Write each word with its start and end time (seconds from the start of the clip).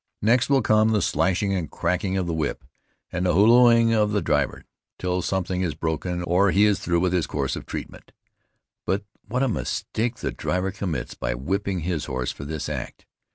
Next 0.23 0.49
will 0.49 0.63
come 0.63 0.89
the 0.89 0.99
slashing 1.03 1.53
and 1.53 1.69
cracking 1.69 2.17
of 2.17 2.25
the 2.25 2.33
whip, 2.33 2.65
and 3.11 3.27
hallooing 3.27 3.93
of 3.93 4.11
the 4.13 4.21
driver, 4.23 4.65
till 4.97 5.21
something 5.21 5.61
is 5.61 5.75
broken 5.75 6.23
or 6.23 6.49
he 6.49 6.65
is 6.65 6.79
through 6.79 7.01
with 7.01 7.13
his 7.13 7.27
course 7.27 7.55
of 7.55 7.67
treatment. 7.67 8.11
But 8.83 9.03
what 9.27 9.43
a 9.43 9.47
mistake 9.47 10.15
the 10.15 10.31
driver 10.31 10.71
commits 10.71 11.13
by 11.13 11.35
whipping 11.35 11.81
his 11.81 12.05
horse 12.05 12.31
for 12.31 12.45
this 12.45 12.67
act. 12.67 13.05